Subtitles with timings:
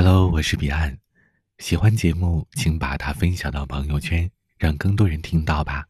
[0.00, 0.96] hello 我是彼岸。
[1.58, 5.84] 喜欢节目请把它分享到朋友圈让更多人听到吧。